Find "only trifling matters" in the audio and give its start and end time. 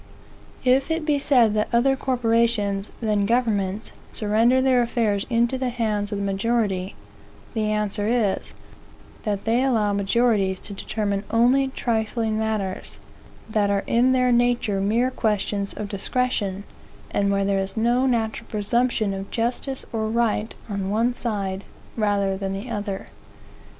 11.29-12.97